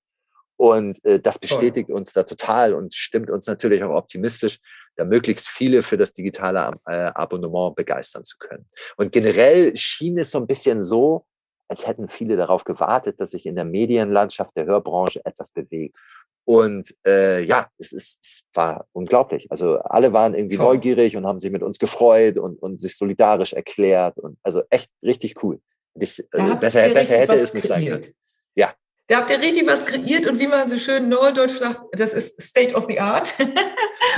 [0.56, 4.58] Und äh, das bestätigt uns da total und stimmt uns natürlich auch optimistisch,
[4.96, 8.66] da möglichst viele für das digitale äh, Abonnement begeistern zu können.
[8.96, 11.26] Und generell schien es so ein bisschen so,
[11.68, 15.96] als hätten viele darauf gewartet, dass sich in der Medienlandschaft der Hörbranche etwas bewegt.
[16.44, 19.50] Und äh, ja, es, ist, es war unglaublich.
[19.50, 20.76] Also alle waren irgendwie Toll.
[20.76, 24.18] neugierig und haben sich mit uns gefreut und, und sich solidarisch erklärt.
[24.18, 25.60] Und also echt richtig cool.
[25.98, 28.06] Ich, äh, besser besser hätte es nicht sein können.
[28.54, 28.72] Ja.
[29.08, 32.42] Da habt ihr richtig was kreiert und wie man so schön neudeutsch sagt, das ist
[32.42, 33.34] State of the Art.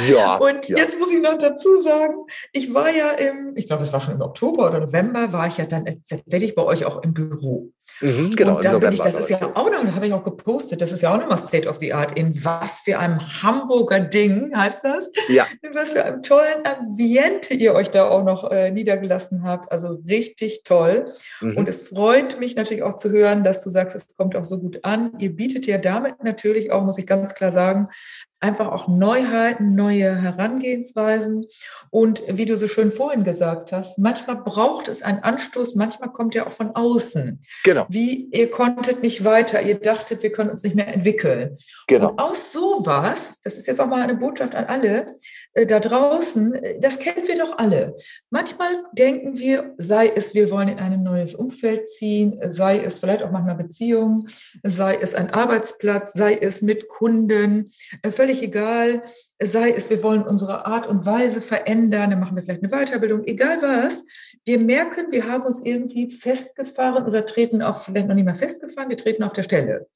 [0.09, 0.37] Ja.
[0.41, 0.79] und ja.
[0.79, 2.15] jetzt muss ich noch dazu sagen,
[2.53, 5.59] ich war ja im, ich glaube, es war schon im Oktober oder November, war ich
[5.59, 7.73] ja dann tatsächlich bei euch auch im Büro.
[8.01, 10.81] Mhm, genau, und dann bin ich, das ist ja auch noch, habe ich auch gepostet,
[10.81, 14.57] das ist ja auch nochmal State of the Art, in was für einem Hamburger Ding
[14.57, 15.11] heißt das?
[15.29, 15.47] Ja.
[15.63, 19.73] In was für einem tollen Ambiente ihr euch da auch noch äh, niedergelassen habt.
[19.73, 21.13] Also richtig toll.
[21.41, 21.57] Mhm.
[21.57, 24.59] Und es freut mich natürlich auch zu hören, dass du sagst, es kommt auch so
[24.59, 25.13] gut an.
[25.19, 27.89] Ihr bietet ja damit natürlich auch, muss ich ganz klar sagen,
[28.41, 31.47] einfach auch Neuheiten, neue Herangehensweisen.
[31.91, 36.37] Und wie du so schön vorhin gesagt hast, manchmal braucht es einen Anstoß, manchmal kommt
[36.37, 37.41] er auch von außen.
[37.65, 37.87] Genau.
[37.89, 41.57] Wie ihr konntet nicht weiter, ihr dachtet, wir können uns nicht mehr entwickeln.
[41.87, 42.11] Genau.
[42.11, 45.17] Und aus sowas, das ist jetzt auch mal eine Botschaft an alle
[45.55, 47.97] äh, da draußen, äh, das kennen wir doch alle.
[48.31, 53.23] Manchmal denken wir, sei es, wir wollen in ein neues Umfeld ziehen, sei es vielleicht
[53.23, 54.27] auch manchmal Beziehungen,
[54.63, 57.73] sei es ein Arbeitsplatz, sei es mit Kunden,
[58.03, 59.03] äh, völlig egal,
[59.43, 63.25] sei es, wir wollen unsere Art und Weise verändern, dann machen wir vielleicht eine Weiterbildung,
[63.25, 64.05] egal was.
[64.45, 68.91] Wir merken, wir haben uns irgendwie festgefahren oder treten auf, vielleicht noch nicht mehr festgefahren,
[68.91, 69.89] wir treten auf der Stelle.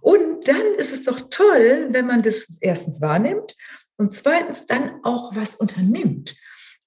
[0.00, 3.54] Und dann ist es doch toll, wenn man das erstens wahrnimmt
[3.96, 6.34] und zweitens dann auch was unternimmt.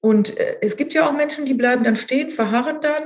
[0.01, 3.03] Und äh, es gibt ja auch Menschen, die bleiben dann stehen, verharren dann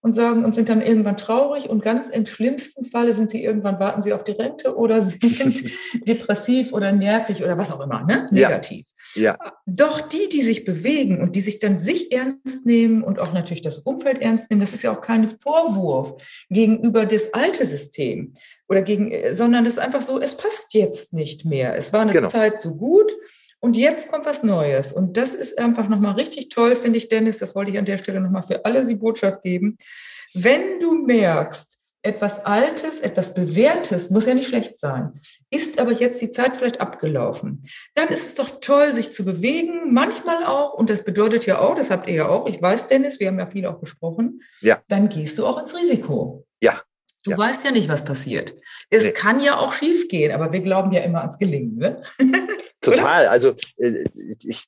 [0.00, 3.80] und sagen und sind dann irgendwann traurig und ganz im schlimmsten Falle sind sie irgendwann,
[3.80, 5.64] warten sie auf die Rente oder sind
[6.06, 8.24] depressiv oder nervig oder was auch immer, ne?
[8.30, 8.86] Negativ.
[9.16, 9.36] Ja.
[9.42, 9.52] ja.
[9.66, 13.62] Doch die, die sich bewegen und die sich dann sich ernst nehmen und auch natürlich
[13.62, 18.34] das Umfeld ernst nehmen, das ist ja auch kein Vorwurf gegenüber das alte System
[18.68, 21.74] oder gegen, äh, sondern das ist einfach so, es passt jetzt nicht mehr.
[21.74, 22.28] Es war eine genau.
[22.28, 23.12] Zeit so gut
[23.60, 24.92] und jetzt kommt was Neues.
[24.92, 27.38] Und das ist einfach nochmal richtig toll, finde ich, Dennis.
[27.38, 29.78] Das wollte ich an der Stelle nochmal für alle die Botschaft geben.
[30.34, 36.20] Wenn du merkst, etwas Altes, etwas Bewährtes, muss ja nicht schlecht sein, ist aber jetzt
[36.22, 40.88] die Zeit vielleicht abgelaufen, dann ist es doch toll, sich zu bewegen, manchmal auch, und
[40.88, 43.50] das bedeutet ja auch, das habt ihr ja auch, ich weiß, Dennis, wir haben ja
[43.50, 44.80] viel auch besprochen, ja.
[44.86, 46.46] dann gehst du auch ins Risiko.
[46.62, 46.80] Ja.
[47.24, 47.38] Du ja.
[47.38, 48.54] weißt ja nicht, was passiert.
[48.88, 49.10] Es nee.
[49.10, 51.76] kann ja auch schief gehen, aber wir glauben ja immer ans Gelingen.
[51.76, 52.00] Ne?
[52.92, 53.26] Total.
[53.28, 54.04] Also äh,
[54.44, 54.66] ich,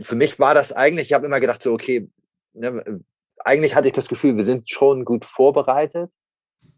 [0.00, 2.08] für mich war das eigentlich, ich habe immer gedacht, so, okay,
[2.52, 3.00] ne,
[3.38, 6.10] eigentlich hatte ich das Gefühl, wir sind schon gut vorbereitet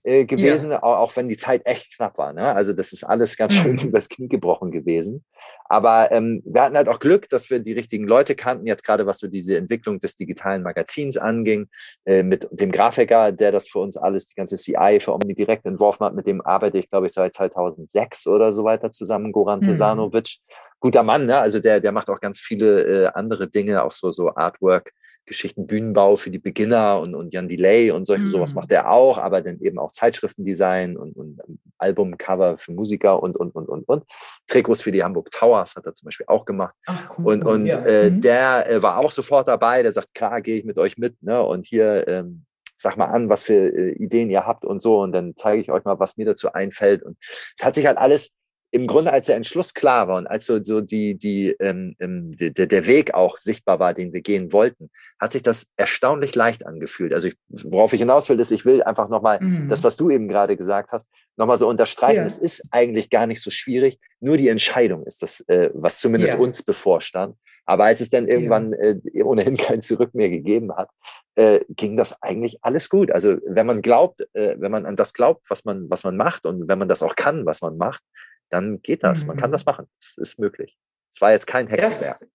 [0.05, 0.83] äh, gewesen, ja.
[0.83, 2.33] auch, auch, wenn die Zeit echt knapp war.
[2.33, 2.55] Ne?
[2.55, 3.79] Also das ist alles ganz schön mhm.
[3.89, 5.25] übers Knie gebrochen gewesen.
[5.65, 9.07] Aber ähm, wir hatten halt auch Glück, dass wir die richtigen Leute kannten, jetzt gerade
[9.07, 11.69] was so diese Entwicklung des digitalen Magazins anging,
[12.05, 15.65] äh, mit dem Grafiker, der das für uns alles, die ganze CI für Omni direkt
[15.65, 19.61] entworfen hat, mit dem arbeite ich, glaube ich, seit 2006 oder so weiter zusammen, Goran
[19.61, 19.69] mhm.
[19.69, 20.37] Tesanovic.
[20.81, 21.39] Guter Mann, ne?
[21.39, 24.93] also der, der macht auch ganz viele äh, andere Dinge, auch so, so Artwork
[25.27, 28.29] Geschichten, Bühnenbau für die Beginner und, und Jan Delay und solche, mhm.
[28.29, 31.41] sowas macht er auch, aber dann eben auch Zeitschriftendesign und, und
[31.79, 34.05] Albumcover für Musiker und, und, und, und, und.
[34.47, 36.75] Trikots für die Hamburg Towers hat er zum Beispiel auch gemacht.
[36.87, 37.81] Ach, cool, und und ja.
[37.81, 38.21] äh, mhm.
[38.21, 41.43] der äh, war auch sofort dabei, der sagt, klar, gehe ich mit euch mit, ne?
[41.43, 42.45] Und hier, ähm,
[42.77, 45.01] sag mal an, was für äh, Ideen ihr habt und so.
[45.01, 47.03] Und dann zeige ich euch mal, was mir dazu einfällt.
[47.03, 48.33] Und es hat sich halt alles
[48.75, 52.37] im Grunde, als der Entschluss klar war und als so, so die, die, ähm, ähm
[52.37, 56.67] der, der Weg auch sichtbar war, den wir gehen wollten, hat sich das erstaunlich leicht
[56.67, 57.15] angefühlt.
[57.15, 59.69] Also ich, worauf ich hinaus will, ist, ich will einfach nochmal mhm.
[59.69, 62.17] das, was du eben gerade gesagt hast, nochmal so unterstreichen.
[62.17, 62.27] Ja.
[62.27, 64.01] Es ist eigentlich gar nicht so schwierig.
[64.19, 66.41] Nur die Entscheidung ist das, äh, was zumindest ja.
[66.41, 67.37] uns bevorstand.
[67.67, 68.95] Aber als es dann irgendwann ja.
[69.15, 70.91] äh, ohnehin kein Zurück mehr gegeben hat,
[71.37, 73.13] äh, ging das eigentlich alles gut.
[73.13, 76.45] Also wenn man glaubt, äh, wenn man an das glaubt, was man, was man macht
[76.45, 78.03] und wenn man das auch kann, was man macht,
[78.51, 79.23] dann geht das.
[79.23, 79.29] Mhm.
[79.29, 79.55] Man kann mhm.
[79.55, 79.87] das machen.
[80.01, 80.77] Es ist möglich.
[81.13, 82.27] Es war jetzt kein Hexenwerk.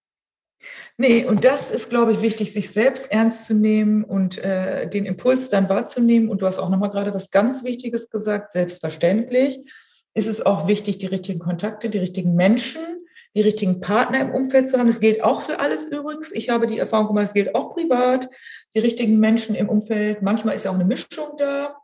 [0.98, 5.06] Nee, und das ist, glaube ich, wichtig, sich selbst ernst zu nehmen und äh, den
[5.06, 6.30] Impuls dann wahrzunehmen.
[6.30, 9.62] Und du hast auch nochmal gerade was ganz Wichtiges gesagt, selbstverständlich
[10.14, 12.82] ist es auch wichtig, die richtigen Kontakte, die richtigen Menschen,
[13.36, 14.88] die richtigen Partner im Umfeld zu haben.
[14.88, 16.32] Das gilt auch für alles übrigens.
[16.32, 18.30] Ich habe die Erfahrung gemacht, es gilt auch privat,
[18.76, 20.22] die richtigen Menschen im Umfeld.
[20.22, 21.79] Manchmal ist ja auch eine Mischung da.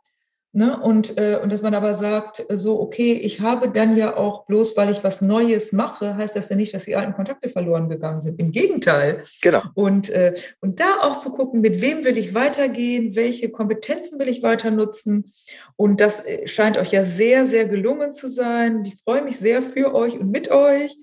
[0.52, 0.78] Ne?
[0.80, 4.76] Und, äh, und dass man aber sagt, so, okay, ich habe dann ja auch bloß,
[4.76, 8.22] weil ich was Neues mache, heißt das ja nicht, dass die alten Kontakte verloren gegangen
[8.22, 8.40] sind.
[8.40, 9.22] Im Gegenteil.
[9.42, 9.62] Genau.
[9.74, 14.28] Und, äh, und da auch zu gucken, mit wem will ich weitergehen, welche Kompetenzen will
[14.28, 15.30] ich weiter nutzen.
[15.76, 18.84] Und das äh, scheint euch ja sehr, sehr gelungen zu sein.
[18.86, 20.96] Ich freue mich sehr für euch und mit euch.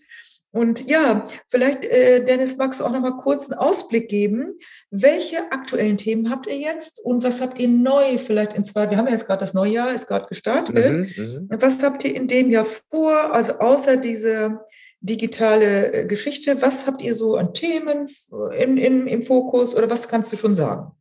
[0.53, 4.59] Und ja, vielleicht, äh, Dennis, magst du auch noch mal kurz einen Ausblick geben.
[4.91, 8.97] Welche aktuellen Themen habt ihr jetzt und was habt ihr neu vielleicht in zwei, wir
[8.97, 11.17] haben ja jetzt gerade das Neujahr, ist gerade gestartet.
[11.17, 13.33] Mhm, mhm, was habt ihr in dem Jahr vor?
[13.33, 14.59] Also außer diese
[14.99, 18.07] digitale äh, Geschichte, was habt ihr so an Themen
[18.55, 20.91] in, in, im Fokus oder was kannst du schon sagen?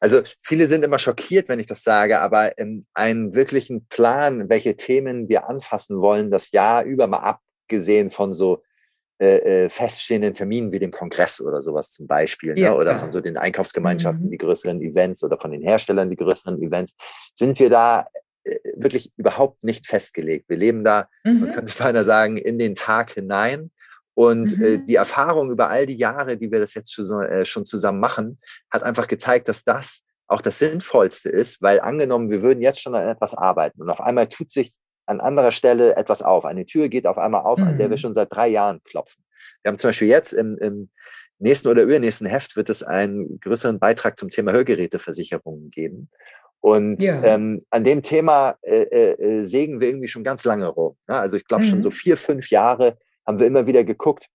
[0.00, 4.76] Also viele sind immer schockiert, wenn ich das sage, aber ähm, einen wirklichen Plan, welche
[4.76, 8.62] Themen wir anfassen wollen, das Jahr über mal abgesehen von so
[9.20, 12.60] äh, äh, feststehenden Terminen wie dem Kongress oder sowas zum Beispiel, ne?
[12.60, 12.76] ja, ne?
[12.76, 14.30] oder von so den Einkaufsgemeinschaften, mhm.
[14.30, 16.94] die größeren Events oder von den Herstellern, die größeren Events,
[17.34, 18.06] sind wir da
[18.44, 20.48] äh, wirklich überhaupt nicht festgelegt.
[20.48, 21.40] Wir leben da, mhm.
[21.40, 23.72] man könnte beinahe sagen, in den Tag hinein.
[24.14, 24.64] Und mhm.
[24.64, 28.00] äh, die Erfahrung über all die Jahre, die wir das jetzt schon, äh, schon zusammen
[28.00, 32.80] machen, hat einfach gezeigt, dass das auch das Sinnvollste ist, weil angenommen, wir würden jetzt
[32.80, 34.74] schon an etwas arbeiten und auf einmal tut sich
[35.08, 36.44] an anderer Stelle etwas auf.
[36.44, 37.68] Eine Tür geht auf einmal auf, mhm.
[37.68, 38.00] an der wir mhm.
[38.00, 39.24] schon seit drei Jahren klopfen.
[39.62, 40.90] Wir haben zum Beispiel jetzt im, im
[41.38, 46.10] nächsten oder übernächsten Heft wird es einen größeren Beitrag zum Thema Hörgeräteversicherungen geben.
[46.60, 47.22] Und ja.
[47.22, 50.96] ähm, an dem Thema äh, äh, sägen wir irgendwie schon ganz lange rum.
[51.08, 51.68] Ja, also ich glaube mhm.
[51.68, 54.26] schon so vier, fünf Jahre haben wir immer wieder geguckt,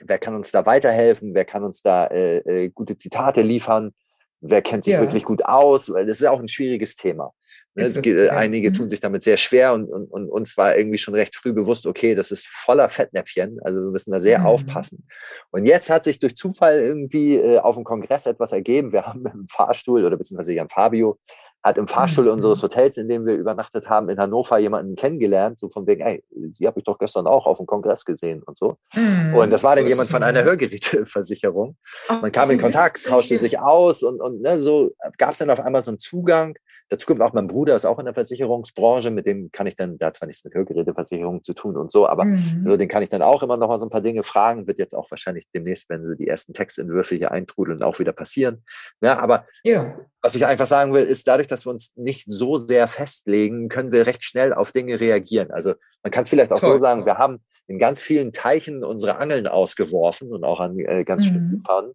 [0.00, 3.92] wer kann uns da weiterhelfen, wer kann uns da äh, äh, gute Zitate liefern,
[4.40, 5.00] wer kennt sich ja.
[5.00, 7.32] wirklich gut aus, weil das ist auch ein schwieriges Thema.
[7.74, 7.84] Ne?
[7.84, 8.32] Es, ja.
[8.32, 8.74] Einige mhm.
[8.74, 11.86] tun sich damit sehr schwer und, und, und uns war irgendwie schon recht früh bewusst,
[11.86, 14.46] okay, das ist voller Fettnäpfchen, also wir müssen da sehr mhm.
[14.46, 15.06] aufpassen.
[15.50, 18.92] Und jetzt hat sich durch Zufall irgendwie äh, auf dem Kongress etwas ergeben.
[18.92, 21.18] Wir haben im Fahrstuhl oder beziehungsweise Jan Fabio
[21.62, 22.32] hat im Fahrstuhl mhm.
[22.32, 26.24] unseres Hotels, in dem wir übernachtet haben, in Hannover jemanden kennengelernt, so von wegen, ey,
[26.50, 28.76] sie habe ich doch gestern auch auf dem Kongress gesehen und so.
[28.94, 29.34] Mhm.
[29.34, 31.76] Und das war dann so jemand von einer Hörgeräteversicherung.
[32.22, 35.60] Man kam in Kontakt, tauschte sich aus und, und ne, so gab es dann auf
[35.60, 36.56] einmal so einen Zugang.
[36.90, 39.98] Dazu kommt auch mein Bruder, ist auch in der Versicherungsbranche, mit dem kann ich dann,
[40.02, 42.64] hat zwar nichts mit Hörgeräteversicherung zu tun und so, aber mhm.
[42.64, 44.66] so, den kann ich dann auch immer noch mal so ein paar Dinge fragen.
[44.66, 48.64] Wird jetzt auch wahrscheinlich demnächst, wenn so die ersten Textentwürfe hier eintrudeln, auch wieder passieren.
[49.02, 49.96] Ja, aber ja.
[50.22, 53.92] was ich einfach sagen will, ist dadurch, dass wir uns nicht so sehr festlegen, können
[53.92, 55.50] wir recht schnell auf Dinge reagieren.
[55.50, 56.72] Also man kann es vielleicht auch Toll.
[56.72, 61.04] so sagen, wir haben in ganz vielen Teichen unsere Angeln ausgeworfen und auch an äh,
[61.04, 61.28] ganz mhm.
[61.28, 61.92] vielen Pannen.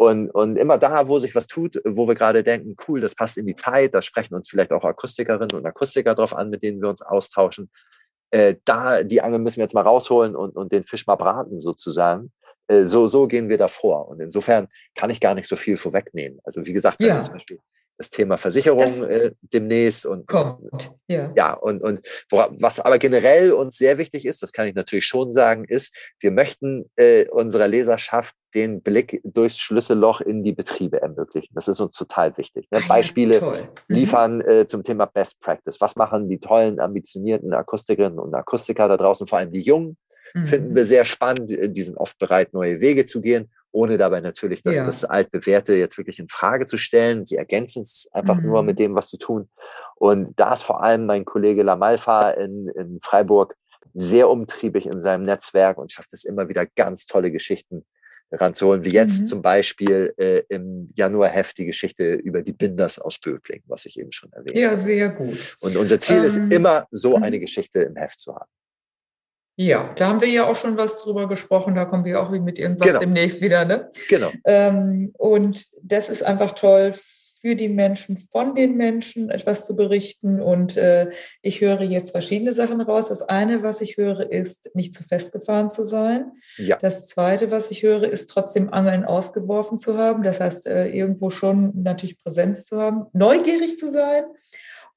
[0.00, 3.36] Und, und immer da, wo sich was tut, wo wir gerade denken, cool, das passt
[3.36, 6.80] in die Zeit, da sprechen uns vielleicht auch Akustikerinnen und Akustiker drauf an, mit denen
[6.80, 7.70] wir uns austauschen.
[8.30, 11.60] Äh, da, die Angel müssen wir jetzt mal rausholen und, und den Fisch mal braten
[11.60, 12.32] sozusagen.
[12.68, 14.08] Äh, so, so gehen wir davor.
[14.08, 16.38] Und insofern kann ich gar nicht so viel vorwegnehmen.
[16.44, 17.20] Also wie gesagt, ja.
[17.20, 17.58] zum Beispiel
[18.00, 20.90] das Thema Versicherung äh, demnächst und kommt.
[21.06, 21.30] Ja.
[21.36, 25.34] ja, und, und was aber generell uns sehr wichtig ist, das kann ich natürlich schon
[25.34, 31.52] sagen, ist, wir möchten äh, unserer Leserschaft den Blick durchs Schlüsselloch in die Betriebe ermöglichen.
[31.54, 32.68] Das ist uns total wichtig.
[32.70, 32.80] Ne?
[32.82, 33.68] Ah, Beispiele ja, mhm.
[33.88, 35.78] liefern äh, zum Thema Best Practice.
[35.78, 39.98] Was machen die tollen, ambitionierten Akustikerinnen und Akustiker da draußen, vor allem die Jungen,
[40.32, 40.46] mhm.
[40.46, 41.50] finden wir sehr spannend.
[41.50, 44.84] Die sind oft bereit, neue Wege zu gehen ohne dabei natürlich das, ja.
[44.84, 47.26] das Altbewährte jetzt wirklich in Frage zu stellen.
[47.26, 48.46] Sie ergänzen es einfach mhm.
[48.46, 49.48] nur mit dem, was sie tun.
[49.96, 53.54] Und da ist vor allem mein Kollege Lamalfa in, in Freiburg
[53.94, 57.84] sehr umtriebig in seinem Netzwerk und schafft es immer wieder ganz tolle Geschichten
[58.32, 59.26] ranzuholen, wie jetzt mhm.
[59.26, 64.12] zum Beispiel äh, im Januar-Heft die Geschichte über die Binders aus Böbling, was ich eben
[64.12, 64.60] schon erwähnt habe.
[64.60, 65.56] Ja, sehr gut.
[65.60, 67.24] Und unser Ziel ähm, ist immer, so mhm.
[67.24, 68.50] eine Geschichte im Heft zu haben.
[69.62, 71.74] Ja, da haben wir ja auch schon was drüber gesprochen.
[71.74, 72.98] Da kommen wir auch mit irgendwas genau.
[72.98, 73.66] demnächst wieder.
[73.66, 73.90] Ne?
[74.08, 74.30] Genau.
[74.46, 76.94] Ähm, und das ist einfach toll
[77.42, 80.40] für die Menschen, von den Menschen etwas zu berichten.
[80.40, 81.10] Und äh,
[81.42, 83.08] ich höre jetzt verschiedene Sachen raus.
[83.08, 86.32] Das eine, was ich höre, ist, nicht zu festgefahren zu sein.
[86.56, 86.78] Ja.
[86.80, 90.22] Das zweite, was ich höre, ist trotzdem Angeln ausgeworfen zu haben.
[90.22, 94.24] Das heißt, äh, irgendwo schon natürlich Präsenz zu haben, neugierig zu sein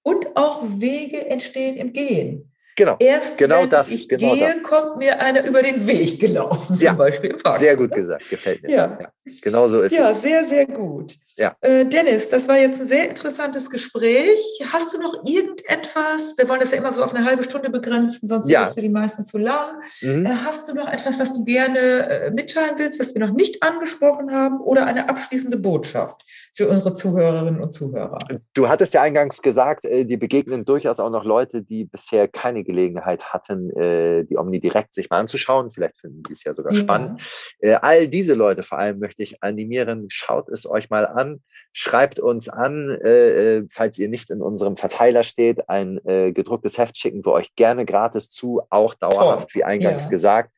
[0.03, 2.52] und auch Wege entstehen im Gehen.
[2.75, 2.95] Genau.
[2.99, 4.63] Erst genau wenn das, ich genau gehe, das.
[4.63, 7.59] kommt mir einer über den Weg gelaufen, ja, zum Beispiel im Park.
[7.59, 8.71] Sehr gut gesagt, gefällt mir.
[8.71, 8.97] Ja.
[8.99, 9.09] ja.
[9.41, 10.23] Genau so ist ja, es.
[10.23, 11.13] Ja, sehr, sehr gut.
[11.35, 11.55] Ja.
[11.61, 14.61] Äh, Dennis, das war jetzt ein sehr interessantes Gespräch.
[14.71, 16.35] Hast du noch irgendetwas?
[16.37, 18.59] Wir wollen das ja immer so auf eine halbe Stunde begrenzen, sonst ja.
[18.59, 19.81] wird es für die meisten zu lang.
[20.01, 20.25] Mhm.
[20.25, 23.63] Äh, hast du noch etwas, was du gerne äh, mitteilen willst, was wir noch nicht
[23.63, 28.17] angesprochen haben oder eine abschließende Botschaft für unsere Zuhörerinnen und Zuhörer?
[28.53, 32.62] Du hattest ja eingangs gesagt, äh, die begegnen durchaus auch noch Leute, die bisher keine
[32.63, 35.71] Gelegenheit hatten, äh, die Omni direkt sich mal anzuschauen.
[35.71, 36.79] Vielleicht finden die es ja sogar ja.
[36.79, 37.21] spannend.
[37.59, 41.41] Äh, all diese Leute vor allem möchte ich animieren, schaut es euch mal an
[41.73, 46.77] schreibt uns an, äh, äh, falls ihr nicht in unserem Verteiler steht, ein äh, gedrucktes
[46.77, 49.59] Heft schicken wir euch gerne gratis zu, auch dauerhaft, Toll.
[49.59, 50.09] wie eingangs ja.
[50.09, 50.51] gesagt.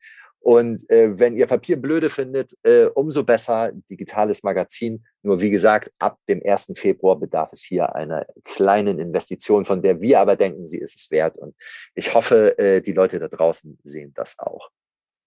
[0.46, 5.04] Und äh, wenn ihr Papier blöde findet, äh, umso besser, digitales Magazin.
[5.22, 6.74] Nur wie gesagt, ab dem 1.
[6.76, 11.10] Februar bedarf es hier einer kleinen Investition, von der wir aber denken, sie ist es
[11.10, 11.36] wert.
[11.36, 11.56] Und
[11.96, 14.70] ich hoffe, äh, die Leute da draußen sehen das auch.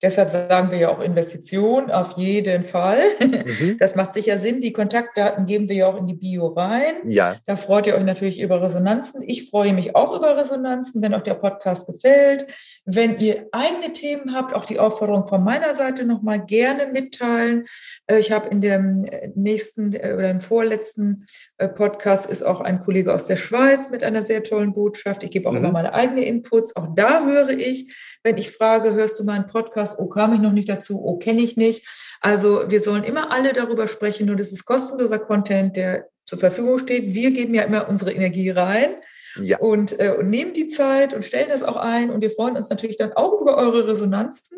[0.02, 3.00] Deshalb sagen wir ja auch Investition auf jeden Fall.
[3.20, 3.78] Mhm.
[3.80, 4.62] Das macht sicher Sinn.
[4.62, 6.96] Die Kontaktdaten geben wir ja auch in die Bio rein.
[7.06, 7.36] Ja.
[7.46, 9.22] Da freut ihr euch natürlich über Resonanzen.
[9.26, 12.48] Ich freue mich auch über Resonanzen, wenn euch der Podcast gefällt.
[12.86, 17.66] Wenn ihr eigene Themen habt, auch die Aufforderung von meiner Seite nochmal gerne mitteilen.
[18.08, 21.26] Äh, ich habe in dem nächsten äh, oder im vorletzten
[21.58, 25.24] äh, Podcast ist auch ein Kollege aus der Schweiz mit einer sehr tollen Botschaft.
[25.24, 25.60] Ich gebe auch mhm.
[25.60, 26.76] immer meine eigenen Inputs.
[26.76, 29.89] Auch da höre ich, wenn ich frage, hörst du meinen Podcast?
[29.98, 31.02] Oh, kam ich noch nicht dazu?
[31.04, 31.88] Oh, kenne ich nicht.
[32.22, 36.78] Also wir sollen immer alle darüber sprechen und es ist kostenloser Content, der zur Verfügung
[36.78, 37.14] steht.
[37.14, 38.96] Wir geben ja immer unsere Energie rein.
[39.42, 39.60] Ja.
[39.60, 42.10] Und, äh, und nehmen die Zeit und stellen das auch ein.
[42.10, 44.58] Und wir freuen uns natürlich dann auch über eure Resonanzen.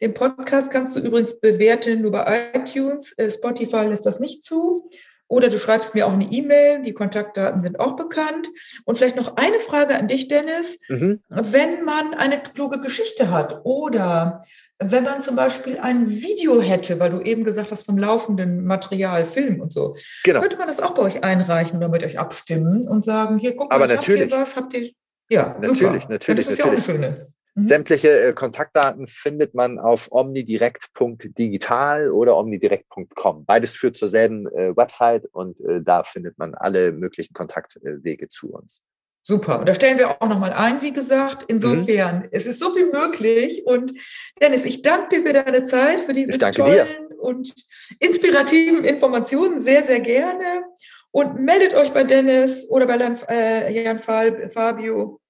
[0.00, 3.12] Den Podcast kannst du übrigens bewerten nur bei iTunes.
[3.18, 4.90] Äh, Spotify lässt das nicht zu.
[5.28, 8.48] Oder du schreibst mir auch eine E-Mail, die Kontaktdaten sind auch bekannt.
[8.84, 10.78] Und vielleicht noch eine Frage an dich, Dennis.
[10.88, 11.20] Mhm.
[11.28, 14.42] Wenn man eine kluge Geschichte hat oder
[14.78, 19.24] wenn man zum Beispiel ein Video hätte, weil du eben gesagt hast vom laufenden Material,
[19.24, 20.40] Film und so, genau.
[20.40, 23.70] könnte man das auch bei euch einreichen oder mit euch abstimmen und sagen, hier, guck
[23.70, 24.22] mal, Aber natürlich.
[24.22, 24.90] habt ihr was, habt ihr...
[25.28, 26.12] Ja, natürlich, super.
[26.12, 26.58] natürlich, ja, das ist natürlich.
[26.58, 27.32] ja auch eine schöne.
[27.56, 27.64] Mhm.
[27.64, 33.46] Sämtliche äh, Kontaktdaten findet man auf omnidirekt.digital oder omnidirekt.com.
[33.46, 38.52] Beides führt zur selben äh, Website und äh, da findet man alle möglichen Kontaktwege zu
[38.52, 38.82] uns.
[39.22, 39.58] Super.
[39.58, 41.46] Und da stellen wir auch nochmal ein, wie gesagt.
[41.48, 42.28] Insofern, mhm.
[42.30, 43.66] es ist so viel möglich.
[43.66, 43.92] Und
[44.40, 46.86] Dennis, ich danke dir für deine Zeit, für diese tollen dir.
[47.18, 47.52] und
[47.98, 50.62] inspirativen Informationen sehr, sehr gerne.
[51.10, 55.20] Und meldet euch bei Dennis oder bei Jan, äh, Jan Fabio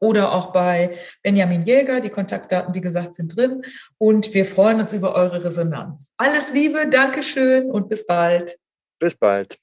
[0.00, 2.00] oder auch bei Benjamin Jäger.
[2.00, 3.62] Die Kontaktdaten, wie gesagt, sind drin.
[3.98, 6.10] Und wir freuen uns über eure Resonanz.
[6.16, 8.56] Alles Liebe, Dankeschön und bis bald.
[8.98, 9.58] Bis bald.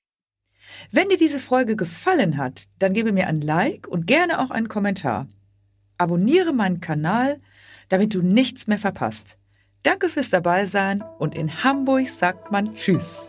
[0.91, 4.67] Wenn dir diese Folge gefallen hat, dann gebe mir ein Like und gerne auch einen
[4.67, 5.27] Kommentar.
[5.97, 7.39] Abonniere meinen Kanal,
[7.89, 9.37] damit du nichts mehr verpasst.
[9.83, 13.21] Danke fürs Dabeisein und in Hamburg sagt man Tschüss.